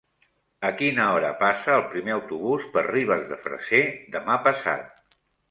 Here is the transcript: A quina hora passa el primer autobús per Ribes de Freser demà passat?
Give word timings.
A 0.69 0.69
quina 0.77 1.03
hora 1.17 1.29
passa 1.41 1.75
el 1.81 1.83
primer 1.91 2.15
autobús 2.15 2.65
per 2.77 2.85
Ribes 2.89 3.29
de 3.35 3.39
Freser 3.45 3.83
demà 4.19 4.41
passat? 4.51 5.15